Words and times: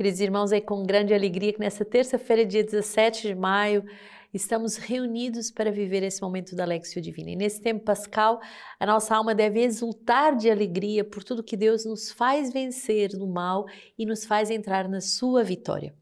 Queridos 0.00 0.20
irmãos, 0.22 0.50
é 0.50 0.62
com 0.62 0.82
grande 0.82 1.12
alegria 1.12 1.52
que 1.52 1.60
nessa 1.60 1.84
terça-feira, 1.84 2.46
dia 2.46 2.64
17 2.64 3.28
de 3.28 3.34
maio, 3.34 3.84
estamos 4.32 4.76
reunidos 4.76 5.50
para 5.50 5.70
viver 5.70 6.02
esse 6.02 6.22
momento 6.22 6.56
da 6.56 6.64
Lexio 6.64 7.02
Divina. 7.02 7.32
E 7.32 7.36
nesse 7.36 7.60
tempo 7.60 7.84
pascal, 7.84 8.40
a 8.78 8.86
nossa 8.86 9.14
alma 9.14 9.34
deve 9.34 9.60
exultar 9.62 10.34
de 10.34 10.50
alegria 10.50 11.04
por 11.04 11.22
tudo 11.22 11.44
que 11.44 11.54
Deus 11.54 11.84
nos 11.84 12.10
faz 12.10 12.50
vencer 12.50 13.10
no 13.12 13.26
mal 13.26 13.66
e 13.98 14.06
nos 14.06 14.24
faz 14.24 14.50
entrar 14.50 14.88
na 14.88 15.02
sua 15.02 15.44
vitória. 15.44 15.94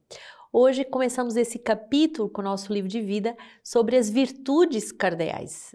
Hoje 0.52 0.84
começamos 0.84 1.34
esse 1.34 1.58
capítulo 1.58 2.30
com 2.30 2.40
o 2.40 2.44
nosso 2.44 2.72
livro 2.72 2.88
de 2.88 3.00
vida 3.00 3.36
sobre 3.64 3.96
as 3.96 4.08
virtudes 4.08 4.92
cardeais. 4.92 5.74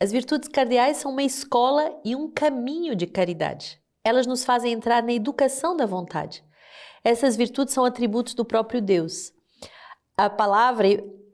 As 0.00 0.10
virtudes 0.10 0.48
cardeais 0.48 0.96
são 0.96 1.12
uma 1.12 1.22
escola 1.22 1.94
e 2.06 2.16
um 2.16 2.30
caminho 2.30 2.96
de 2.96 3.06
caridade. 3.06 3.78
Elas 4.02 4.26
nos 4.26 4.46
fazem 4.46 4.72
entrar 4.72 5.02
na 5.02 5.12
educação 5.12 5.76
da 5.76 5.84
vontade. 5.84 6.42
Essas 7.02 7.36
virtudes 7.36 7.74
são 7.74 7.84
atributos 7.84 8.34
do 8.34 8.44
próprio 8.44 8.80
Deus. 8.80 9.32
A 10.16 10.28
palavra 10.28 10.88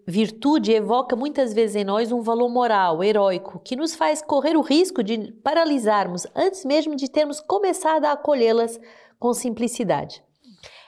virtude 0.07 0.73
evoca 0.73 1.17
muitas 1.17 1.53
vezes 1.53 1.77
em 1.77 1.85
nós 1.85 2.13
um 2.13 2.23
valor 2.23 2.49
moral, 2.49 3.03
heróico, 3.03 3.59
que 3.59 3.75
nos 3.75 3.95
faz 3.95 4.23
correr 4.23 4.57
o 4.57 4.61
risco 4.61 5.03
de 5.03 5.33
paralisarmos 5.43 6.27
antes 6.35 6.65
mesmo 6.65 6.95
de 6.95 7.11
termos 7.11 7.41
começado 7.41 8.05
a 8.05 8.13
acolhê-las 8.13 8.79
com 9.19 9.35
simplicidade. 9.35 10.23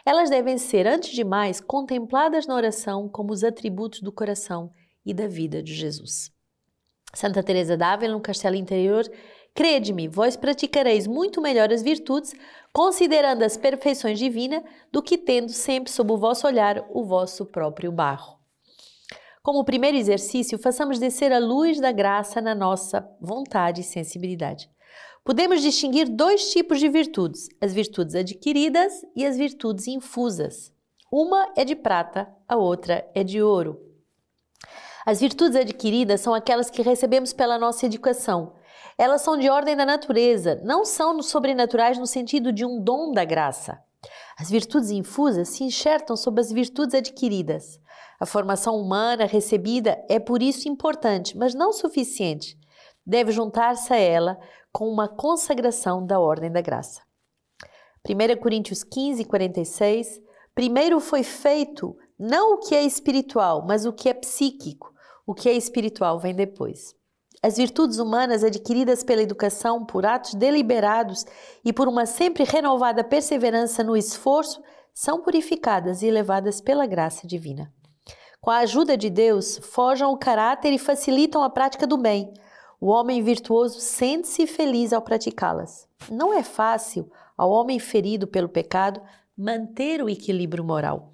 Elas 0.07 0.31
devem 0.31 0.57
ser, 0.57 0.87
antes 0.87 1.11
de 1.11 1.25
mais, 1.25 1.61
contempladas 1.61 2.47
na 2.47 2.55
oração 2.55 3.09
como 3.09 3.33
os 3.33 3.43
atributos 3.43 4.01
do 4.01 4.13
coração 4.13 4.71
e 5.05 5.13
da 5.13 5.27
vida 5.27 5.63
de 5.63 5.75
Jesus. 5.75 6.31
Santa 7.15 7.43
Teresa 7.43 7.77
d'Ávila, 7.77 8.15
no 8.15 8.21
Castelo 8.21 8.57
Interior, 8.57 9.05
crede-me, 9.55 10.09
vós 10.09 10.37
praticareis 10.37 11.07
muito 11.07 11.41
melhor 11.41 11.73
as 11.73 11.83
virtudes, 11.83 12.35
considerando 12.73 13.43
as 13.43 13.57
perfeições 13.57 14.19
divinas, 14.19 14.63
do 14.93 15.03
que 15.03 15.19
tendo 15.19 15.51
sempre 15.51 15.91
sob 15.91 16.13
o 16.13 16.19
vosso 16.19 16.47
olhar 16.47 16.85
o 16.91 17.05
vosso 17.05 17.47
próprio 17.47 17.91
barro. 17.91 18.39
Como 19.43 19.65
primeiro 19.65 19.97
exercício, 19.97 20.59
façamos 20.59 20.99
descer 20.99 21.33
a 21.33 21.39
luz 21.39 21.81
da 21.81 21.91
graça 21.91 22.41
na 22.41 22.55
nossa 22.55 23.09
vontade 23.21 23.81
e 23.81 23.85
sensibilidade. 23.85 24.71
Podemos 25.25 25.63
distinguir 25.63 26.09
dois 26.09 26.51
tipos 26.51 26.81
de 26.81 26.89
virtudes: 26.89 27.49
as 27.61 27.73
virtudes 27.73 28.15
adquiridas 28.15 29.05
e 29.15 29.27
as 29.27 29.37
virtudes 29.37 29.87
infusas. 29.87 30.73
Uma 31.11 31.53
é 31.57 31.65
de 31.65 31.75
prata, 31.75 32.29
a 32.47 32.57
outra 32.57 33.07
é 33.15 33.25
de 33.25 33.43
ouro. 33.43 33.81
As 35.07 35.21
virtudes 35.21 35.57
adquiridas 35.57 36.21
são 36.21 36.35
aquelas 36.35 36.69
que 36.69 36.83
recebemos 36.83 37.33
pela 37.33 37.59
nossa 37.59 37.87
educação. 37.87 38.53
Elas 38.99 39.23
são 39.23 39.37
de 39.37 39.49
ordem 39.49 39.77
da 39.77 39.87
natureza, 39.87 40.61
não 40.65 40.85
são 40.85 41.23
sobrenaturais 41.23 41.97
no 41.97 42.07
sentido 42.07 42.53
de 42.53 42.65
um 42.65 42.83
dom 42.83 43.13
da 43.13 43.25
graça. 43.25 43.81
As 44.37 44.51
virtudes 44.51 44.91
infusas 44.91 45.51
se 45.51 45.63
enxertam 45.63 46.17
sob 46.17 46.41
as 46.41 46.51
virtudes 46.51 46.97
adquiridas. 46.97 47.81
A 48.19 48.27
formação 48.27 48.77
humana 48.77 49.25
recebida 49.25 50.05
é 50.09 50.19
por 50.19 50.43
isso 50.43 50.69
importante, 50.69 51.39
mas 51.39 51.55
não 51.55 51.73
suficiente. 51.73 52.59
Deve 53.07 53.31
juntar-se 53.31 53.93
a 53.93 53.97
ela 53.97 54.37
com 54.73 54.89
uma 54.89 55.07
consagração 55.07 56.05
da 56.05 56.19
ordem 56.19 56.51
da 56.51 56.61
graça. 56.61 57.01
1 58.05 58.41
Coríntios 58.41 58.83
15, 58.83 59.25
46. 59.25 60.21
Primeiro 60.57 60.99
foi 60.99 61.23
feito 61.23 61.97
não 62.19 62.55
o 62.55 62.59
que 62.59 62.75
é 62.75 62.83
espiritual, 62.83 63.65
mas 63.65 63.87
o 63.87 63.93
que 63.93 64.09
é 64.09 64.15
psíquico. 64.15 64.93
O 65.25 65.35
que 65.35 65.49
é 65.49 65.53
espiritual 65.53 66.19
vem 66.19 66.35
depois. 66.35 66.98
As 67.43 67.57
virtudes 67.57 67.99
humanas 67.99 68.43
adquiridas 68.43 69.05
pela 69.05 69.23
educação, 69.23 69.85
por 69.85 70.05
atos 70.05 70.35
deliberados 70.35 71.25
e 71.65 71.73
por 71.73 71.87
uma 71.87 72.05
sempre 72.05 72.43
renovada 72.43 73.05
perseverança 73.05 73.85
no 73.85 73.97
esforço, 73.97 74.61
são 74.93 75.23
purificadas 75.23 76.03
e 76.03 76.07
elevadas 76.07 76.61
pela 76.61 76.87
graça 76.87 77.27
divina. 77.27 77.73
Com 78.41 78.51
a 78.51 78.59
ajuda 78.59 78.97
de 78.97 79.09
Deus, 79.09 79.59
forjam 79.59 80.13
o 80.13 80.19
caráter 80.19 80.73
e 80.73 80.79
facilitam 80.79 81.43
a 81.43 81.51
prática 81.51 81.87
do 81.87 81.97
bem. 81.97 82.33
O 82.81 82.89
homem 82.89 83.23
virtuoso 83.23 83.81
sente-se 83.81 84.47
feliz 84.47 84.93
ao 84.93 85.03
praticá-las. 85.03 85.89
Não 86.11 86.33
é 86.33 86.43
fácil 86.43 87.11
ao 87.37 87.51
homem 87.51 87.79
ferido 87.79 88.27
pelo 88.27 88.49
pecado 88.49 89.01
manter 89.37 90.03
o 90.03 90.09
equilíbrio 90.09 90.65
moral. 90.65 91.13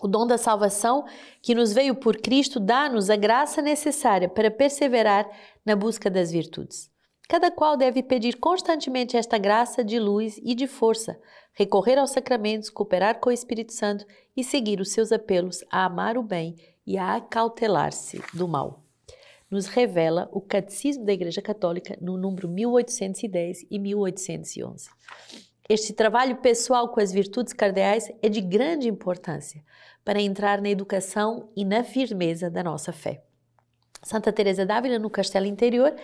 O 0.00 0.06
dom 0.06 0.26
da 0.26 0.38
salvação 0.38 1.04
que 1.42 1.54
nos 1.54 1.72
veio 1.72 1.94
por 1.94 2.16
Cristo 2.16 2.60
dá-nos 2.60 3.10
a 3.10 3.16
graça 3.16 3.60
necessária 3.60 4.28
para 4.28 4.50
perseverar 4.50 5.28
na 5.66 5.74
busca 5.74 6.08
das 6.08 6.30
virtudes. 6.30 6.90
Cada 7.28 7.50
qual 7.50 7.76
deve 7.76 8.02
pedir 8.02 8.38
constantemente 8.38 9.16
esta 9.16 9.36
graça 9.36 9.84
de 9.84 9.98
luz 9.98 10.40
e 10.42 10.54
de 10.54 10.66
força, 10.66 11.20
recorrer 11.52 11.98
aos 11.98 12.10
sacramentos, 12.10 12.70
cooperar 12.70 13.20
com 13.20 13.28
o 13.28 13.32
Espírito 13.32 13.74
Santo 13.74 14.06
e 14.34 14.42
seguir 14.42 14.80
os 14.80 14.92
seus 14.92 15.12
apelos 15.12 15.62
a 15.70 15.84
amar 15.84 16.16
o 16.16 16.22
bem 16.22 16.56
e 16.86 16.96
a 16.96 17.16
acautelar-se 17.16 18.22
do 18.32 18.48
mal. 18.48 18.82
Nos 19.50 19.66
revela 19.66 20.28
o 20.32 20.40
Catecismo 20.40 21.04
da 21.04 21.12
Igreja 21.12 21.42
Católica 21.42 21.98
no 22.00 22.16
número 22.16 22.48
1810 22.48 23.66
e 23.70 23.78
1811. 23.78 24.88
Este 25.70 25.92
trabalho 25.92 26.36
pessoal 26.36 26.88
com 26.88 26.98
as 26.98 27.12
virtudes 27.12 27.52
cardeais 27.52 28.10
é 28.22 28.28
de 28.30 28.40
grande 28.40 28.88
importância 28.88 29.62
para 30.02 30.18
entrar 30.18 30.62
na 30.62 30.70
educação 30.70 31.50
e 31.54 31.62
na 31.62 31.84
firmeza 31.84 32.48
da 32.48 32.64
nossa 32.64 32.90
fé. 32.90 33.22
Santa 34.02 34.32
Teresa 34.32 34.64
d'Ávila 34.64 34.98
no 34.98 35.10
Castelo 35.10 35.44
Interior 35.44 35.94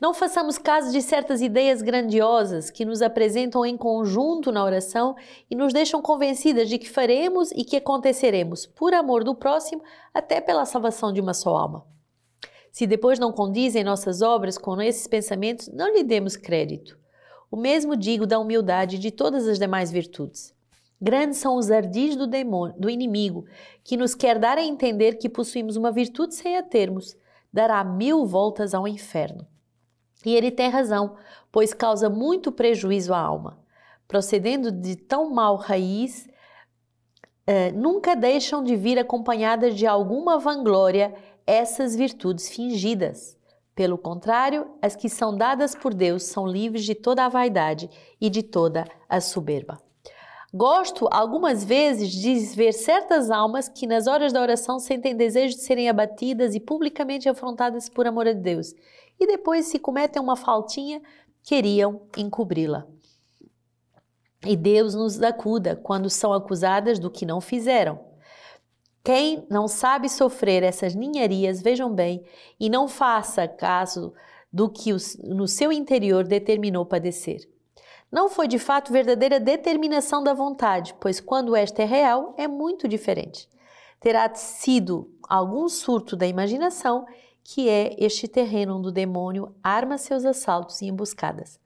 não 0.00 0.14
façamos 0.14 0.56
caso 0.56 0.90
de 0.90 1.02
certas 1.02 1.42
ideias 1.42 1.82
grandiosas 1.82 2.70
que 2.70 2.86
nos 2.86 3.02
apresentam 3.02 3.66
em 3.66 3.76
conjunto 3.76 4.50
na 4.50 4.64
oração 4.64 5.14
e 5.50 5.54
nos 5.54 5.74
deixam 5.74 6.00
convencidas 6.00 6.66
de 6.70 6.78
que 6.78 6.88
faremos 6.88 7.52
e 7.52 7.64
que 7.64 7.76
aconteceremos 7.76 8.64
por 8.64 8.94
amor 8.94 9.24
do 9.24 9.34
próximo, 9.34 9.82
até 10.14 10.40
pela 10.40 10.64
salvação 10.64 11.12
de 11.12 11.20
uma 11.20 11.34
só 11.34 11.54
alma. 11.54 11.86
Se 12.70 12.86
depois 12.86 13.18
não 13.18 13.30
condizem 13.30 13.84
nossas 13.84 14.22
obras 14.22 14.56
com 14.56 14.80
esses 14.80 15.06
pensamentos, 15.06 15.68
não 15.68 15.92
lhe 15.92 16.02
demos 16.02 16.34
crédito. 16.34 17.01
O 17.52 17.56
mesmo 17.56 17.94
digo 17.94 18.26
da 18.26 18.38
humildade 18.38 18.96
e 18.96 18.98
de 18.98 19.10
todas 19.10 19.46
as 19.46 19.58
demais 19.58 19.90
virtudes. 19.90 20.54
Grandes 20.98 21.36
são 21.36 21.56
os 21.56 21.70
ardis 21.70 22.16
do 22.16 22.26
demônio, 22.26 22.74
do 22.78 22.88
inimigo, 22.88 23.44
que 23.84 23.94
nos 23.94 24.14
quer 24.14 24.38
dar 24.38 24.56
a 24.56 24.64
entender 24.64 25.18
que 25.18 25.28
possuímos 25.28 25.76
uma 25.76 25.92
virtude 25.92 26.34
sem 26.34 26.56
a 26.56 26.62
termos, 26.62 27.14
dará 27.52 27.84
mil 27.84 28.24
voltas 28.24 28.72
ao 28.72 28.88
inferno. 28.88 29.46
E 30.24 30.34
ele 30.34 30.50
tem 30.50 30.70
razão, 30.70 31.16
pois 31.50 31.74
causa 31.74 32.08
muito 32.08 32.50
prejuízo 32.50 33.12
à 33.12 33.18
alma. 33.18 33.58
Procedendo 34.08 34.72
de 34.72 34.96
tão 34.96 35.28
mal 35.28 35.56
raiz, 35.56 36.30
eh, 37.46 37.70
nunca 37.72 38.16
deixam 38.16 38.64
de 38.64 38.76
vir 38.76 38.98
acompanhadas 38.98 39.74
de 39.74 39.86
alguma 39.86 40.38
vanglória 40.38 41.14
essas 41.46 41.94
virtudes 41.94 42.48
fingidas. 42.48 43.36
Pelo 43.74 43.96
contrário, 43.96 44.66
as 44.82 44.94
que 44.94 45.08
são 45.08 45.36
dadas 45.36 45.74
por 45.74 45.94
Deus 45.94 46.24
são 46.24 46.46
livres 46.46 46.84
de 46.84 46.94
toda 46.94 47.24
a 47.24 47.28
vaidade 47.28 47.88
e 48.20 48.28
de 48.28 48.42
toda 48.42 48.84
a 49.08 49.20
soberba. 49.20 49.80
Gosto 50.54 51.08
algumas 51.10 51.64
vezes 51.64 52.10
de 52.10 52.34
ver 52.54 52.74
certas 52.74 53.30
almas 53.30 53.70
que 53.70 53.86
nas 53.86 54.06
horas 54.06 54.34
da 54.34 54.42
oração 54.42 54.78
sentem 54.78 55.16
desejo 55.16 55.56
de 55.56 55.62
serem 55.62 55.88
abatidas 55.88 56.54
e 56.54 56.60
publicamente 56.60 57.26
afrontadas 57.26 57.88
por 57.88 58.06
amor 58.06 58.28
a 58.28 58.34
Deus, 58.34 58.74
e 59.18 59.26
depois, 59.26 59.66
se 59.66 59.78
cometem 59.78 60.20
uma 60.20 60.36
faltinha, 60.36 61.00
queriam 61.42 62.02
encobri-la. 62.18 62.86
E 64.44 64.54
Deus 64.54 64.94
nos 64.94 65.22
acuda 65.22 65.76
quando 65.76 66.10
são 66.10 66.34
acusadas 66.34 66.98
do 66.98 67.10
que 67.10 67.24
não 67.24 67.40
fizeram. 67.40 68.11
Quem 69.04 69.44
não 69.50 69.66
sabe 69.66 70.08
sofrer 70.08 70.62
essas 70.62 70.94
ninharias, 70.94 71.60
vejam 71.60 71.92
bem, 71.92 72.24
e 72.58 72.70
não 72.70 72.86
faça 72.86 73.48
caso 73.48 74.12
do 74.52 74.68
que 74.68 74.90
no 75.24 75.48
seu 75.48 75.72
interior 75.72 76.24
determinou 76.24 76.86
padecer. 76.86 77.48
Não 78.10 78.28
foi 78.28 78.46
de 78.46 78.58
fato 78.58 78.92
verdadeira 78.92 79.40
determinação 79.40 80.22
da 80.22 80.34
vontade, 80.34 80.94
pois 81.00 81.18
quando 81.18 81.56
esta 81.56 81.82
é 81.82 81.86
real, 81.86 82.34
é 82.36 82.46
muito 82.46 82.86
diferente. 82.86 83.48
Terá 83.98 84.32
sido 84.34 85.10
algum 85.28 85.68
surto 85.68 86.14
da 86.14 86.26
imaginação, 86.26 87.06
que 87.42 87.68
é 87.68 87.96
este 87.98 88.28
terreno 88.28 88.78
onde 88.78 88.88
o 88.88 88.92
demônio 88.92 89.54
arma 89.62 89.96
seus 89.96 90.24
assaltos 90.24 90.82
e 90.82 90.86
emboscadas. 90.86 91.58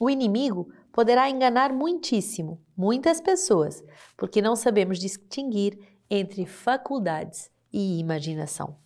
O 0.00 0.08
inimigo 0.08 0.68
poderá 0.92 1.28
enganar 1.28 1.72
muitíssimo, 1.72 2.60
muitas 2.76 3.20
pessoas, 3.20 3.82
porque 4.16 4.40
não 4.40 4.54
sabemos 4.54 4.98
distinguir 4.98 5.78
entre 6.10 6.46
faculdades 6.46 7.50
e 7.72 7.98
imaginação. 7.98 8.76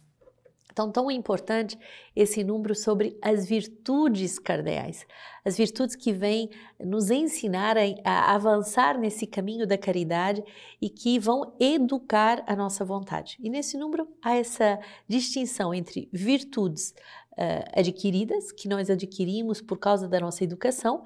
Então, 0.73 0.91
tão 0.91 1.11
importante 1.11 1.79
esse 2.17 2.43
número 2.43 2.75
sobre 2.75 3.19
as 3.21 3.47
virtudes 3.47 4.39
cardeais, 4.39 5.07
as 5.45 5.59
virtudes 5.59 5.95
que 5.95 6.15
vêm 6.15 6.49
nos 6.81 7.11
ensinar 7.11 7.77
a, 7.77 8.35
avançar 8.35 8.99
nesse 8.99 9.27
caminho 9.27 9.67
da 9.67 9.77
caridade 9.77 10.43
e 10.81 10.89
que 10.89 11.19
vão 11.19 11.55
educar 11.61 12.43
a 12.47 12.57
nossa 12.57 12.87
vontade. 12.87 13.37
E 13.39 13.51
nesse 13.51 13.77
número 13.77 14.09
há 14.23 14.35
essa 14.35 14.81
distinção 15.07 15.75
entre 15.75 16.09
virtudes 16.11 16.95
uh, 17.33 17.79
adquiridas, 17.79 18.51
que 18.51 18.67
nós 18.67 18.89
adquirimos 18.89 19.61
por 19.61 19.79
causa 19.79 20.09
da 20.09 20.21
nossa 20.21 20.43
educação, 20.43 21.05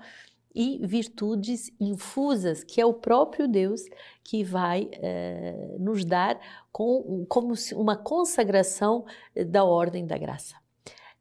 e 0.57 0.81
virtudes 0.87 1.71
infusas, 1.79 2.65
que 2.65 2.81
é 2.81 2.87
o 2.87 2.95
próprio 2.95 3.47
Deus 3.47 3.83
que 4.25 4.43
vai 4.43 4.89
eh, 4.93 5.77
nos 5.79 6.03
dar 6.03 6.41
com, 6.73 7.27
como 7.29 7.53
uma 7.75 7.95
consagração 7.95 9.05
da 9.47 9.63
ordem 9.65 10.07
da 10.07 10.17
graça. 10.17 10.57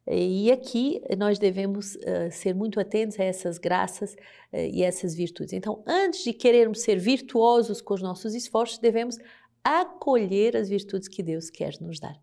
E 0.07 0.51
aqui 0.51 1.01
nós 1.17 1.39
devemos 1.39 1.95
uh, 1.95 2.31
ser 2.31 2.53
muito 2.53 2.79
atentos 2.79 3.19
a 3.19 3.23
essas 3.23 3.57
graças 3.57 4.13
uh, 4.13 4.57
e 4.57 4.83
essas 4.83 5.15
virtudes. 5.15 5.51
Então, 5.51 5.83
antes 5.87 6.23
de 6.23 6.31
querermos 6.31 6.81
ser 6.81 6.99
virtuosos 6.99 7.81
com 7.81 7.95
os 7.95 8.03
nossos 8.03 8.35
esforços, 8.35 8.77
devemos 8.77 9.17
acolher 9.63 10.55
as 10.55 10.69
virtudes 10.69 11.07
que 11.07 11.23
Deus 11.23 11.49
quer 11.49 11.73
nos 11.81 11.99
dar. 11.99 12.15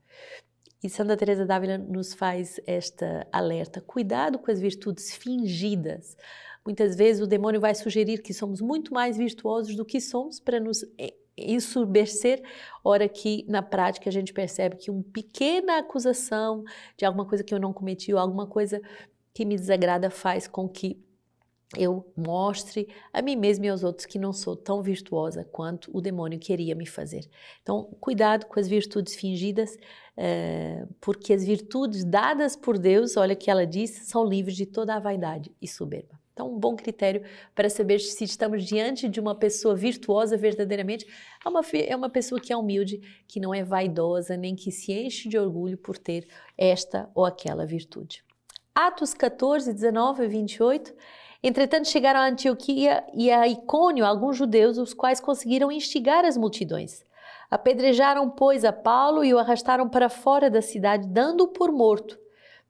E 0.82 0.88
Santa 0.88 1.16
Teresa 1.16 1.44
d'Ávila 1.44 1.76
nos 1.78 2.14
faz 2.14 2.60
esta 2.66 3.26
alerta: 3.32 3.80
cuidado 3.80 4.38
com 4.38 4.50
as 4.50 4.60
virtudes 4.60 5.14
fingidas. 5.14 6.16
Muitas 6.64 6.94
vezes 6.94 7.20
o 7.22 7.26
demônio 7.26 7.60
vai 7.60 7.74
sugerir 7.74 8.22
que 8.22 8.32
somos 8.32 8.60
muito 8.60 8.94
mais 8.94 9.16
virtuosos 9.16 9.74
do 9.74 9.84
que 9.84 10.00
somos 10.00 10.38
para 10.38 10.60
nos 10.60 10.84
ensurbecer, 11.36 12.42
hora 12.84 13.08
que 13.08 13.44
na 13.48 13.62
prática 13.62 14.08
a 14.08 14.12
gente 14.12 14.32
percebe 14.32 14.76
que 14.76 14.90
uma 14.90 15.02
pequena 15.02 15.78
acusação 15.78 16.62
de 16.96 17.04
alguma 17.04 17.26
coisa 17.26 17.42
que 17.42 17.54
eu 17.54 17.58
não 17.58 17.72
cometi 17.72 18.12
ou 18.12 18.20
alguma 18.20 18.46
coisa 18.46 18.80
que 19.32 19.44
me 19.44 19.56
desagrada 19.56 20.10
faz 20.10 20.46
com 20.46 20.68
que 20.68 21.02
eu 21.76 22.12
mostre 22.14 22.86
a 23.12 23.22
mim 23.22 23.34
mesma 23.34 23.66
e 23.66 23.68
aos 23.70 23.82
outros 23.82 24.04
que 24.04 24.18
não 24.18 24.32
sou 24.32 24.54
tão 24.54 24.82
virtuosa 24.82 25.42
quanto 25.50 25.90
o 25.96 26.02
demônio 26.02 26.38
queria 26.38 26.74
me 26.74 26.86
fazer. 26.86 27.26
Então, 27.62 27.84
cuidado 27.98 28.44
com 28.46 28.60
as 28.60 28.68
virtudes 28.68 29.14
fingidas, 29.14 29.76
é, 30.14 30.86
porque 31.00 31.32
as 31.32 31.42
virtudes 31.42 32.04
dadas 32.04 32.54
por 32.54 32.78
Deus, 32.78 33.16
olha 33.16 33.34
que 33.34 33.50
ela 33.50 33.66
diz, 33.66 33.90
são 34.06 34.24
livres 34.24 34.54
de 34.54 34.66
toda 34.66 34.94
a 34.94 35.00
vaidade 35.00 35.50
e 35.62 35.66
soberba. 35.66 36.21
Então, 36.32 36.50
um 36.50 36.58
bom 36.58 36.74
critério 36.74 37.22
para 37.54 37.68
saber 37.68 37.98
se 37.98 38.24
estamos 38.24 38.64
diante 38.64 39.08
de 39.08 39.20
uma 39.20 39.34
pessoa 39.34 39.74
virtuosa 39.74 40.36
verdadeiramente 40.36 41.06
é 41.44 41.48
uma, 41.48 41.60
é 41.74 41.94
uma 41.94 42.08
pessoa 42.08 42.40
que 42.40 42.52
é 42.52 42.56
humilde, 42.56 43.00
que 43.28 43.38
não 43.38 43.52
é 43.52 43.62
vaidosa, 43.62 44.36
nem 44.36 44.56
que 44.56 44.72
se 44.72 44.92
enche 44.92 45.28
de 45.28 45.38
orgulho 45.38 45.76
por 45.76 45.98
ter 45.98 46.26
esta 46.56 47.10
ou 47.14 47.26
aquela 47.26 47.66
virtude. 47.66 48.24
Atos 48.74 49.12
14, 49.12 49.74
19 49.74 50.24
e 50.24 50.28
28. 50.28 50.94
Entretanto, 51.42 51.88
chegaram 51.88 52.20
a 52.20 52.28
Antioquia 52.28 53.04
e 53.12 53.30
a 53.30 53.46
Icônio 53.46 54.06
alguns 54.06 54.36
judeus, 54.36 54.78
os 54.78 54.94
quais 54.94 55.20
conseguiram 55.20 55.70
instigar 55.70 56.24
as 56.24 56.38
multidões. 56.38 57.04
Apedrejaram, 57.50 58.30
pois, 58.30 58.64
a 58.64 58.72
Paulo 58.72 59.22
e 59.22 59.34
o 59.34 59.38
arrastaram 59.38 59.86
para 59.86 60.08
fora 60.08 60.48
da 60.48 60.62
cidade, 60.62 61.06
dando-o 61.08 61.48
por 61.48 61.70
morto. 61.70 62.18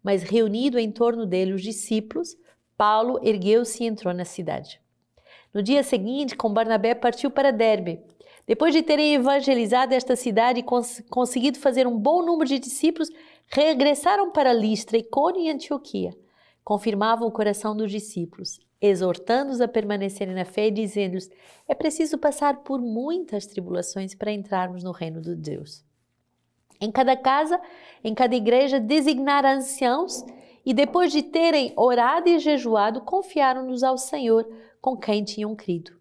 Mas 0.03 0.25
reunido 0.25 0.77
em 0.77 0.91
torno 0.91 1.25
dele 1.25 1.53
os 1.53 1.63
discípulos, 1.63 2.37
Paulo 2.83 3.21
ergueu-se 3.23 3.85
e 3.85 3.87
entrou 3.87 4.13
na 4.13 4.25
cidade. 4.25 4.81
No 5.55 5.63
dia 5.63 5.85
seguinte, 5.85 6.35
com 6.35 6.53
Barnabé, 6.53 6.97
partiu 6.97 7.31
para 7.31 7.53
Derbe. 7.53 8.01
Depois 8.45 8.75
de 8.75 8.83
terem 8.83 9.15
evangelizado 9.15 9.95
esta 9.95 10.17
cidade 10.17 10.59
e 10.59 10.63
cons 10.65 11.01
conseguido 11.09 11.61
fazer 11.61 11.87
um 11.87 11.97
bom 11.97 12.25
número 12.25 12.49
de 12.49 12.59
discípulos, 12.59 13.09
regressaram 13.47 14.33
para 14.33 14.53
Listra, 14.53 14.99
Icônio 14.99 15.43
e 15.43 15.49
Antioquia. 15.49 16.13
Confirmavam 16.65 17.29
o 17.29 17.31
coração 17.31 17.77
dos 17.77 17.89
discípulos, 17.89 18.59
exortando-os 18.81 19.61
a 19.61 19.69
permanecerem 19.69 20.35
na 20.35 20.45
fé 20.45 20.67
e 20.67 20.73
dizendo-lhes: 20.73 21.31
é 21.69 21.77
preciso 21.77 22.19
passar 22.19 22.65
por 22.65 22.81
muitas 22.81 23.47
tribulações 23.47 24.13
para 24.13 24.33
entrarmos 24.33 24.83
no 24.83 24.91
reino 24.91 25.21
de 25.21 25.37
Deus. 25.37 25.85
Em 26.81 26.91
cada 26.91 27.17
casa, 27.17 27.61
em 28.03 28.13
cada 28.13 28.35
igreja, 28.35 28.81
designar 28.81 29.47
anciãos 29.47 30.25
e 30.65 30.73
depois 30.73 31.13
de 31.13 31.23
terem 31.23 31.73
orado 31.77 32.29
e 32.29 32.39
jejuado, 32.39 33.03
confiaram-nos 33.03 33.83
ao 33.83 33.99
Senhor 33.99 34.47
com 34.81 34.97
quem 34.97 35.25
tinham 35.25 35.55
crido. 35.55 35.93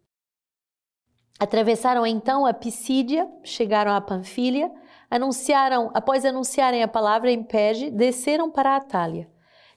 Atravessaram 1.39 2.05
então 2.05 2.45
a 2.45 2.53
Pisídia, 2.53 3.27
chegaram 3.43 3.93
a 3.93 3.99
Panfilha, 3.99 4.71
anunciaram, 5.09 5.89
após 5.93 6.23
anunciarem 6.23 6.83
a 6.83 6.87
palavra 6.87 7.31
em 7.31 7.43
Perge, 7.43 7.89
desceram 7.89 8.51
para 8.51 8.71
a 8.71 8.75
Atália. 8.77 9.27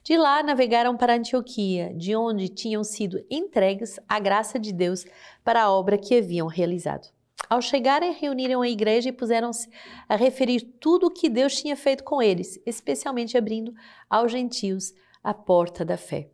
De 0.03 0.15
lá 0.15 0.43
navegaram 0.43 0.95
para 0.95 1.15
Antioquia, 1.15 1.91
de 1.95 2.15
onde 2.15 2.47
tinham 2.49 2.83
sido 2.83 3.17
entregues 3.31 3.99
à 4.07 4.19
graça 4.19 4.59
de 4.59 4.71
Deus 4.71 5.03
para 5.43 5.63
a 5.63 5.71
obra 5.71 5.97
que 5.97 6.15
haviam 6.15 6.45
realizado. 6.45 7.14
Ao 7.49 7.61
chegarem, 7.61 8.13
reuniram 8.13 8.61
a 8.61 8.69
igreja 8.69 9.09
e 9.09 9.11
puseram-se 9.11 9.69
a 10.09 10.15
referir 10.15 10.61
tudo 10.79 11.07
o 11.07 11.11
que 11.11 11.29
Deus 11.29 11.55
tinha 11.59 11.75
feito 11.75 12.03
com 12.03 12.21
eles, 12.21 12.59
especialmente 12.65 13.37
abrindo 13.37 13.73
aos 14.09 14.31
gentios 14.31 14.93
a 15.23 15.33
porta 15.33 15.85
da 15.85 15.97
fé. 15.97 16.29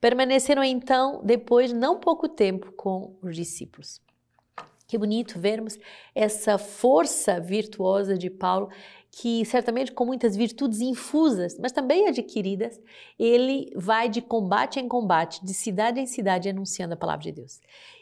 Permaneceram 0.00 0.62
então, 0.62 1.20
depois, 1.24 1.72
não 1.72 1.98
pouco 1.98 2.28
tempo 2.28 2.72
com 2.72 3.16
os 3.22 3.34
discípulos. 3.34 4.00
Que 4.86 4.96
bonito 4.96 5.38
vermos 5.38 5.78
essa 6.14 6.56
força 6.56 7.38
virtuosa 7.38 8.16
de 8.16 8.30
Paulo, 8.30 8.70
que 9.10 9.44
certamente 9.44 9.92
com 9.92 10.06
muitas 10.06 10.34
virtudes 10.34 10.80
infusas, 10.80 11.58
mas 11.58 11.72
também 11.72 12.08
adquiridas, 12.08 12.80
ele 13.18 13.70
vai 13.76 14.08
de 14.08 14.22
combate 14.22 14.80
em 14.80 14.88
combate, 14.88 15.44
de 15.44 15.52
cidade 15.52 16.00
em 16.00 16.06
cidade, 16.06 16.48
anunciando 16.48 16.94
a 16.94 16.96
palavra 16.96 17.24
de 17.24 17.32
Deus. 17.32 17.60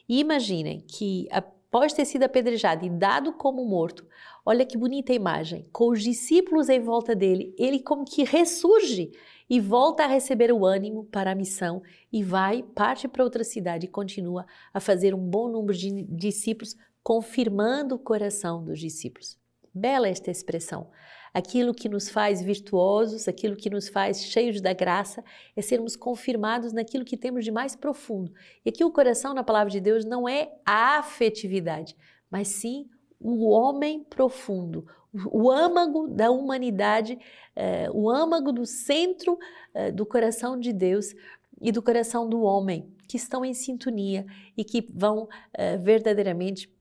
E 0.09 0.21
imaginem 0.21 0.81
que 0.81 1.27
a 1.33 1.43
após 1.77 1.93
ter 1.93 2.07
sido 2.07 2.23
apedrejado 2.23 2.87
e 2.87 2.89
dado 2.89 3.35
como 3.35 3.63
morto, 3.67 4.07
olha 4.47 4.65
que 4.65 4.79
bonita 4.79 5.13
imagem, 5.13 5.69
com 5.71 5.91
os 5.91 6.03
discípulos 6.03 6.71
em 6.71 6.81
volta 6.81 7.15
dele, 7.15 7.55
ele 7.59 7.81
como 7.81 8.03
que 8.03 8.25
ressurge 8.25 9.13
e 9.49 9.61
volta 9.61 10.05
a 10.05 10.07
receber 10.07 10.51
o 10.51 10.65
ânimo 10.65 11.05
para 11.05 11.33
a 11.33 11.35
missão 11.35 11.83
e 12.11 12.23
vai, 12.23 12.63
parte 12.63 13.07
para 13.07 13.23
outra 13.23 13.45
cidade 13.45 13.85
e 13.85 13.91
continua 13.91 14.47
a 14.73 14.81
fazer 14.81 15.15
um 15.15 15.21
bom 15.21 15.51
número 15.51 15.77
de 15.77 16.03
discípulos, 16.05 16.75
confirmando 17.03 17.97
o 17.97 17.99
coração 17.99 18.65
dos 18.65 18.81
discípulos. 18.81 19.39
Bela 19.75 20.09
esta 20.09 20.31
expressão. 20.31 20.89
Aquilo 21.37 21.75
que 21.75 21.87
nos 21.87 22.09
faz 22.09 22.41
virtuosos, 22.41 23.29
aquilo 23.29 23.57
que 23.57 23.69
nos 23.69 23.91
faz 23.91 24.25
cheios 24.25 24.59
da 24.59 24.73
graça, 24.73 25.23
é 25.55 25.61
sermos 25.61 25.95
confirmados 25.95 26.73
naquilo 26.73 27.05
que 27.05 27.15
temos 27.15 27.45
de 27.45 27.51
mais 27.51 27.77
profundo. 27.77 28.33
E 28.65 28.71
aqui 28.71 28.83
o 28.83 28.91
coração, 28.91 29.35
na 29.35 29.45
palavra 29.45 29.71
de 29.71 29.79
Deus, 29.79 30.07
não 30.07 30.27
é 30.27 30.51
a 30.65 30.97
afetividade, 30.97 31.95
mas 32.31 32.49
sim 32.49 32.89
o 33.21 33.51
homem 33.51 34.03
profundo, 34.03 34.87
o 35.31 35.51
âmago 35.51 36.09
da 36.09 36.31
humanidade, 36.31 37.19
eh, 37.55 37.91
o 37.93 38.09
âmago 38.09 38.51
do 38.51 38.65
centro 38.65 39.39
eh, 39.75 39.93
do 39.93 40.07
coração 40.07 40.59
de 40.59 40.73
Deus 40.73 41.15
e 41.61 41.71
do 41.71 41.83
coração 41.83 42.27
do 42.27 42.41
homem, 42.41 42.91
que 43.07 43.19
estão 43.19 43.45
em 43.45 43.53
sintonia 43.53 44.25
e 44.57 44.65
que 44.65 44.89
vão 44.91 45.29
eh, 45.53 45.77
verdadeiramente 45.77 46.75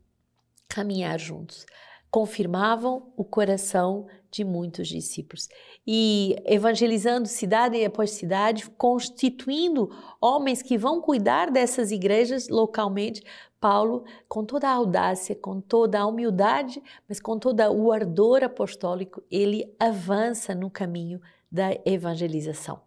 caminhar 0.69 1.19
juntos 1.19 1.65
confirmavam 2.15 3.11
o 3.17 3.25
coração 3.25 4.07
de 4.35 4.43
muitos 4.43 4.87
discípulos. 4.87 5.47
E 5.87 6.35
evangelizando 6.45 7.27
cidade 7.27 7.83
após 7.83 8.11
cidade, 8.11 8.69
constituindo 8.77 9.89
homens 10.19 10.61
que 10.61 10.77
vão 10.77 11.01
cuidar 11.01 11.49
dessas 11.49 11.91
igrejas 11.91 12.49
localmente, 12.49 13.23
Paulo, 13.59 14.03
com 14.27 14.43
toda 14.43 14.67
a 14.67 14.73
audácia, 14.73 15.35
com 15.35 15.61
toda 15.61 15.99
a 15.99 16.05
humildade, 16.05 16.83
mas 17.07 17.19
com 17.19 17.39
todo 17.39 17.61
o 17.71 17.91
ardor 17.91 18.43
apostólico, 18.43 19.23
ele 19.31 19.73
avança 19.79 20.53
no 20.53 20.69
caminho 20.69 21.19
da 21.51 21.71
evangelização. 21.85 22.81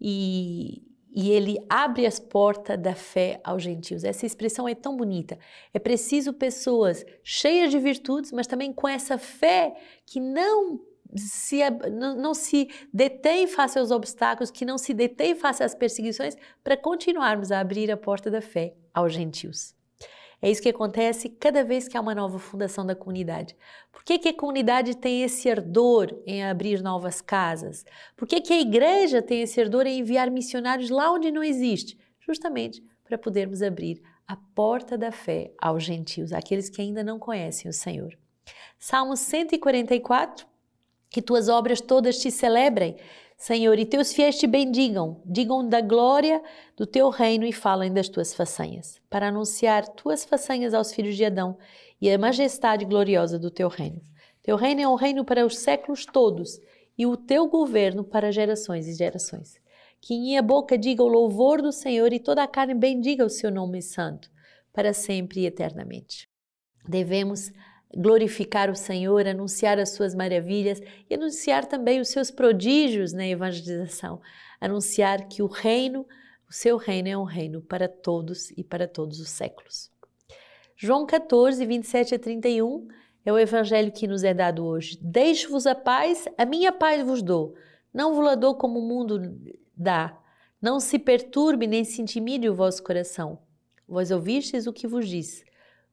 E, 0.00 0.82
e 1.16 1.30
ele 1.30 1.56
abre 1.66 2.04
as 2.04 2.20
portas 2.20 2.78
da 2.78 2.94
fé 2.94 3.40
aos 3.42 3.62
gentios. 3.62 4.04
Essa 4.04 4.26
expressão 4.26 4.68
é 4.68 4.74
tão 4.74 4.94
bonita. 4.94 5.38
É 5.72 5.78
preciso 5.78 6.30
pessoas 6.34 7.06
cheias 7.24 7.70
de 7.70 7.78
virtudes, 7.78 8.30
mas 8.32 8.46
também 8.46 8.70
com 8.70 8.86
essa 8.86 9.16
fé 9.16 9.74
que 10.04 10.20
não 10.20 10.78
se, 11.16 11.58
não, 11.90 12.14
não 12.16 12.34
se 12.34 12.68
detém 12.92 13.46
face 13.46 13.78
aos 13.78 13.90
obstáculos, 13.90 14.50
que 14.50 14.66
não 14.66 14.76
se 14.76 14.92
detém 14.92 15.34
face 15.34 15.62
às 15.62 15.74
perseguições, 15.74 16.36
para 16.62 16.76
continuarmos 16.76 17.50
a 17.50 17.60
abrir 17.60 17.90
a 17.90 17.96
porta 17.96 18.30
da 18.30 18.42
fé 18.42 18.74
aos 18.92 19.14
gentios. 19.14 19.75
É 20.40 20.50
isso 20.50 20.62
que 20.62 20.68
acontece 20.68 21.30
cada 21.30 21.64
vez 21.64 21.88
que 21.88 21.96
há 21.96 22.00
uma 22.00 22.14
nova 22.14 22.38
fundação 22.38 22.84
da 22.84 22.94
comunidade. 22.94 23.56
Por 23.90 24.04
que, 24.04 24.18
que 24.18 24.28
a 24.28 24.36
comunidade 24.36 24.96
tem 24.96 25.22
esse 25.22 25.50
ardor 25.50 26.14
em 26.26 26.44
abrir 26.44 26.82
novas 26.82 27.20
casas? 27.20 27.84
Por 28.16 28.28
que, 28.28 28.40
que 28.40 28.52
a 28.52 28.60
igreja 28.60 29.22
tem 29.22 29.42
esse 29.42 29.60
ardor 29.60 29.86
em 29.86 30.00
enviar 30.00 30.30
missionários 30.30 30.90
lá 30.90 31.10
onde 31.10 31.30
não 31.30 31.42
existe? 31.42 31.98
Justamente 32.20 32.82
para 33.02 33.16
podermos 33.16 33.62
abrir 33.62 34.02
a 34.26 34.36
porta 34.36 34.98
da 34.98 35.12
fé 35.12 35.52
aos 35.58 35.84
gentios, 35.84 36.32
aqueles 36.32 36.68
que 36.68 36.82
ainda 36.82 37.02
não 37.02 37.18
conhecem 37.18 37.70
o 37.70 37.72
Senhor. 37.72 38.16
Salmo 38.78 39.16
144, 39.16 40.46
que 41.08 41.22
tuas 41.22 41.48
obras 41.48 41.80
todas 41.80 42.18
te 42.18 42.30
celebrem, 42.30 42.96
Senhor, 43.36 43.78
e 43.78 43.84
teus 43.84 44.12
fiéis 44.14 44.38
te 44.38 44.46
bendigam, 44.46 45.20
digam 45.24 45.68
da 45.68 45.82
glória 45.82 46.42
do 46.74 46.86
teu 46.86 47.10
reino 47.10 47.44
e 47.44 47.52
falem 47.52 47.92
das 47.92 48.08
tuas 48.08 48.32
façanhas, 48.34 49.00
para 49.10 49.28
anunciar 49.28 49.86
tuas 49.88 50.24
façanhas 50.24 50.72
aos 50.72 50.92
filhos 50.92 51.16
de 51.16 51.24
Adão 51.24 51.58
e 52.00 52.10
a 52.10 52.18
majestade 52.18 52.86
gloriosa 52.86 53.38
do 53.38 53.50
teu 53.50 53.68
reino. 53.68 54.00
Teu 54.42 54.56
reino 54.56 54.80
é 54.80 54.88
um 54.88 54.94
reino 54.94 55.24
para 55.24 55.44
os 55.44 55.58
séculos 55.58 56.06
todos 56.06 56.58
e 56.96 57.06
o 57.06 57.16
teu 57.16 57.46
governo 57.46 58.02
para 58.02 58.32
gerações 58.32 58.88
e 58.88 58.94
gerações. 58.94 59.60
que 60.00 60.14
em 60.14 60.20
minha 60.20 60.42
boca 60.42 60.78
diga 60.78 61.02
o 61.02 61.08
louvor 61.08 61.60
do 61.60 61.72
Senhor 61.72 62.12
e 62.12 62.20
toda 62.20 62.42
a 62.42 62.46
carne 62.46 62.74
bendiga 62.74 63.24
o 63.24 63.30
seu 63.30 63.50
nome 63.50 63.82
santo, 63.82 64.30
para 64.72 64.92
sempre 64.92 65.40
e 65.40 65.46
eternamente. 65.46 66.28
Devemos 66.86 67.50
glorificar 67.96 68.70
o 68.70 68.76
Senhor, 68.76 69.26
anunciar 69.26 69.78
as 69.78 69.90
suas 69.90 70.14
maravilhas 70.14 70.80
e 71.08 71.14
anunciar 71.14 71.64
também 71.64 71.98
os 71.98 72.08
seus 72.08 72.30
prodígios 72.30 73.14
na 73.14 73.26
evangelização, 73.26 74.20
anunciar 74.60 75.26
que 75.28 75.42
o 75.42 75.46
reino, 75.46 76.06
o 76.48 76.52
seu 76.52 76.76
reino 76.76 77.08
é 77.08 77.16
um 77.16 77.24
reino 77.24 77.62
para 77.62 77.88
todos 77.88 78.50
e 78.50 78.62
para 78.62 78.86
todos 78.86 79.18
os 79.18 79.30
séculos. 79.30 79.90
João 80.76 81.06
14, 81.06 81.64
27 81.64 82.14
a 82.14 82.18
31 82.18 82.86
é 83.24 83.32
o 83.32 83.38
evangelho 83.38 83.90
que 83.90 84.06
nos 84.06 84.22
é 84.22 84.34
dado 84.34 84.66
hoje. 84.66 84.98
Deixo-vos 85.00 85.66
a 85.66 85.74
paz, 85.74 86.26
a 86.36 86.44
minha 86.44 86.70
paz 86.70 87.02
vos 87.02 87.22
dou. 87.22 87.54
Não 87.94 88.14
vos 88.14 88.22
la 88.22 88.34
dou 88.34 88.54
como 88.56 88.78
o 88.78 88.86
mundo 88.86 89.40
dá. 89.74 90.16
Não 90.60 90.78
se 90.78 90.98
perturbe 90.98 91.66
nem 91.66 91.82
se 91.82 92.02
intimide 92.02 92.46
o 92.46 92.54
vosso 92.54 92.82
coração. 92.82 93.38
Vós 93.88 94.10
ouvistes 94.10 94.66
o 94.66 94.72
que 94.72 94.86
vos 94.86 95.08
disse. 95.08 95.45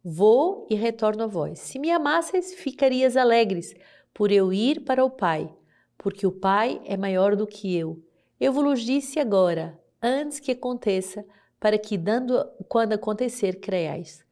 Vou 0.03 0.67
e 0.69 0.75
retorno 0.75 1.23
a 1.23 1.27
vós. 1.27 1.59
Se 1.59 1.79
me 1.79 1.89
amasseis, 1.89 2.53
ficarias 2.53 3.15
alegres, 3.15 3.73
por 4.13 4.31
eu 4.31 4.51
ir 4.51 4.83
para 4.83 5.05
o 5.05 5.09
Pai, 5.09 5.49
porque 5.97 6.27
o 6.27 6.31
Pai 6.31 6.81
é 6.83 6.97
maior 6.97 7.35
do 7.37 7.47
que 7.47 7.73
eu. 7.73 8.03
Eu 8.37 8.51
vos 8.51 8.81
disse 8.81 9.19
agora, 9.19 9.79
antes 10.01 10.41
que 10.41 10.51
aconteça, 10.51 11.25
para 11.57 11.77
que, 11.77 11.97
dando, 11.97 12.45
quando 12.67 12.91
acontecer, 12.91 13.61
creiais. 13.61 14.25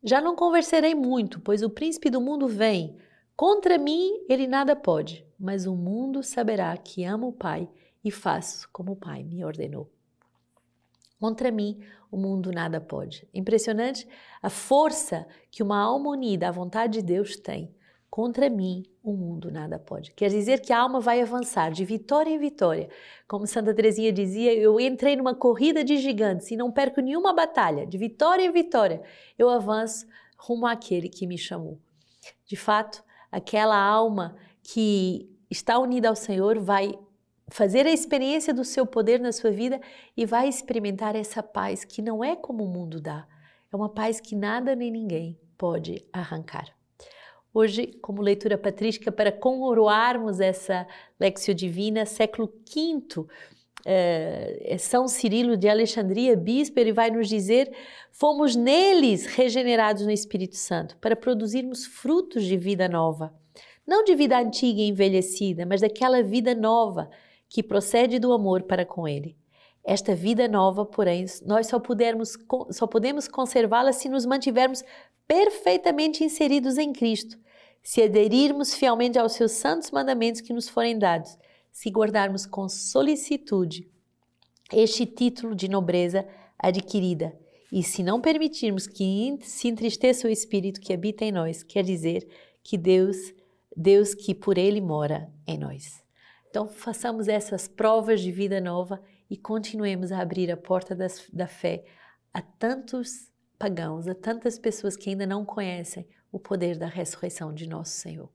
Já 0.00 0.20
não 0.20 0.36
conversarei 0.36 0.94
muito, 0.94 1.40
pois 1.40 1.60
o 1.62 1.70
príncipe 1.70 2.08
do 2.08 2.20
mundo 2.20 2.46
vem. 2.46 2.96
Contra 3.34 3.76
mim 3.76 4.24
ele 4.28 4.46
nada 4.46 4.76
pode, 4.76 5.26
mas 5.36 5.66
o 5.66 5.74
mundo 5.74 6.22
saberá 6.22 6.76
que 6.76 7.02
amo 7.02 7.28
o 7.28 7.32
Pai 7.32 7.68
e 8.04 8.12
faço 8.12 8.68
como 8.72 8.92
o 8.92 8.96
Pai 8.96 9.24
me 9.24 9.44
ordenou. 9.44 9.90
Contra 11.18 11.50
mim, 11.50 11.80
o 12.10 12.16
mundo 12.16 12.50
nada 12.52 12.80
pode. 12.80 13.26
Impressionante 13.32 14.06
a 14.42 14.50
força 14.50 15.26
que 15.50 15.62
uma 15.62 15.78
alma 15.78 16.10
unida 16.10 16.48
à 16.48 16.50
vontade 16.50 17.00
de 17.00 17.02
Deus 17.02 17.36
tem. 17.36 17.74
Contra 18.10 18.48
mim, 18.48 18.84
o 19.02 19.12
mundo 19.12 19.50
nada 19.50 19.78
pode. 19.78 20.12
Quer 20.12 20.30
dizer 20.30 20.60
que 20.60 20.72
a 20.72 20.78
alma 20.78 21.00
vai 21.00 21.20
avançar 21.20 21.70
de 21.70 21.84
vitória 21.84 22.30
em 22.30 22.38
vitória. 22.38 22.88
Como 23.28 23.46
Santa 23.46 23.74
Teresinha 23.74 24.12
dizia, 24.12 24.54
eu 24.54 24.80
entrei 24.80 25.16
numa 25.16 25.34
corrida 25.34 25.84
de 25.84 25.98
gigantes 25.98 26.50
e 26.50 26.56
não 26.56 26.72
perco 26.72 27.00
nenhuma 27.00 27.34
batalha. 27.34 27.86
De 27.86 27.98
vitória 27.98 28.44
em 28.44 28.52
vitória, 28.52 29.02
eu 29.38 29.50
avanço 29.50 30.06
rumo 30.38 30.66
àquele 30.66 31.08
que 31.08 31.26
me 31.26 31.36
chamou. 31.36 31.78
De 32.46 32.56
fato, 32.56 33.02
aquela 33.30 33.76
alma 33.76 34.36
que 34.62 35.28
está 35.50 35.78
unida 35.78 36.08
ao 36.08 36.16
Senhor 36.16 36.58
vai 36.58 36.98
fazer 37.48 37.86
a 37.86 37.92
experiência 37.92 38.52
do 38.52 38.64
seu 38.64 38.86
poder 38.86 39.20
na 39.20 39.32
sua 39.32 39.50
vida 39.50 39.80
e 40.16 40.26
vai 40.26 40.48
experimentar 40.48 41.14
essa 41.14 41.42
paz 41.42 41.84
que 41.84 42.02
não 42.02 42.22
é 42.22 42.34
como 42.34 42.64
o 42.64 42.68
mundo 42.68 43.00
dá. 43.00 43.26
É 43.72 43.76
uma 43.76 43.88
paz 43.88 44.20
que 44.20 44.34
nada 44.34 44.74
nem 44.74 44.90
ninguém 44.90 45.38
pode 45.56 46.04
arrancar. 46.12 46.74
Hoje, 47.52 47.86
como 48.02 48.20
leitura 48.20 48.58
patrística, 48.58 49.10
para 49.10 49.32
coroarmos 49.32 50.40
essa 50.40 50.86
Lexio 51.18 51.54
Divina, 51.54 52.04
século 52.04 52.52
V, 52.68 53.26
eh, 53.86 54.76
São 54.78 55.08
Cirilo 55.08 55.56
de 55.56 55.66
Alexandria, 55.66 56.36
bispo, 56.36 56.78
ele 56.78 56.92
vai 56.92 57.10
nos 57.10 57.28
dizer: 57.28 57.72
fomos 58.10 58.54
neles 58.54 59.24
regenerados 59.24 60.04
no 60.04 60.10
Espírito 60.10 60.56
Santo 60.56 60.98
para 60.98 61.16
produzirmos 61.16 61.86
frutos 61.86 62.44
de 62.44 62.58
vida 62.58 62.88
nova. 62.88 63.34
Não 63.86 64.04
de 64.04 64.14
vida 64.14 64.38
antiga 64.38 64.80
e 64.80 64.88
envelhecida, 64.88 65.64
mas 65.64 65.80
daquela 65.80 66.22
vida 66.22 66.54
nova 66.54 67.08
que 67.48 67.62
procede 67.62 68.18
do 68.18 68.32
amor 68.32 68.62
para 68.62 68.84
com 68.84 69.06
Ele. 69.06 69.36
Esta 69.84 70.14
vida 70.14 70.48
nova, 70.48 70.84
porém, 70.84 71.24
nós 71.44 71.68
só, 71.68 71.78
pudermos, 71.78 72.36
só 72.70 72.86
podemos 72.86 73.28
conservá-la 73.28 73.92
se 73.92 74.08
nos 74.08 74.26
mantivermos 74.26 74.82
perfeitamente 75.28 76.24
inseridos 76.24 76.76
em 76.76 76.92
Cristo, 76.92 77.38
se 77.82 78.02
aderirmos 78.02 78.74
fielmente 78.74 79.18
aos 79.18 79.32
seus 79.32 79.52
santos 79.52 79.90
mandamentos 79.90 80.40
que 80.40 80.52
nos 80.52 80.68
forem 80.68 80.98
dados, 80.98 81.38
se 81.70 81.90
guardarmos 81.90 82.46
com 82.46 82.68
solicitude 82.68 83.88
este 84.72 85.06
título 85.06 85.54
de 85.54 85.68
nobreza 85.68 86.26
adquirida 86.58 87.36
e 87.70 87.82
se 87.82 88.02
não 88.02 88.20
permitirmos 88.20 88.86
que 88.86 89.38
se 89.42 89.68
entristeça 89.68 90.26
o 90.26 90.30
Espírito 90.30 90.80
que 90.80 90.92
habita 90.92 91.24
em 91.24 91.32
nós, 91.32 91.62
quer 91.62 91.84
dizer 91.84 92.26
que 92.62 92.76
Deus, 92.76 93.16
Deus 93.76 94.14
que 94.14 94.34
por 94.34 94.58
Ele 94.58 94.80
mora 94.80 95.30
em 95.46 95.58
nós. 95.58 96.05
Então, 96.56 96.66
façamos 96.66 97.28
essas 97.28 97.68
provas 97.68 98.22
de 98.22 98.32
vida 98.32 98.62
nova 98.62 99.02
e 99.28 99.36
continuemos 99.36 100.10
a 100.10 100.22
abrir 100.22 100.50
a 100.50 100.56
porta 100.56 100.94
das, 100.94 101.28
da 101.30 101.46
fé 101.46 101.84
a 102.32 102.40
tantos 102.40 103.30
pagãos, 103.58 104.08
a 104.08 104.14
tantas 104.14 104.58
pessoas 104.58 104.96
que 104.96 105.10
ainda 105.10 105.26
não 105.26 105.44
conhecem 105.44 106.08
o 106.32 106.40
poder 106.40 106.78
da 106.78 106.86
ressurreição 106.86 107.52
de 107.52 107.68
nosso 107.68 107.92
Senhor. 107.92 108.30